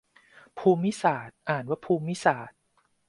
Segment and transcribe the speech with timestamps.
[0.59, 2.51] ภูมิศาสตร์ อ่านว่า พูมมิสาด